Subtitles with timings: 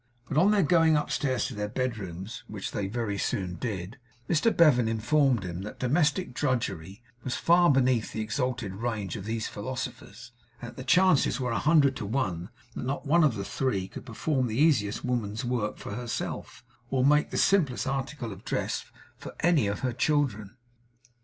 [0.27, 4.87] But on their going upstairs to their bedrooms which they very soon did Mr Bevan
[4.87, 10.69] informed him that domestic drudgery was far beneath the exalted range of these Philosophers, and
[10.71, 14.07] that the chances were a hundred to one that not one of the three could
[14.07, 18.85] perform the easiest woman's work for herself, or make the simplest article of dress
[19.19, 20.57] for any of her children.